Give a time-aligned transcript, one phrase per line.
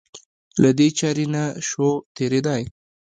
[0.61, 2.61] له دې چارې نه شو تېرېدای.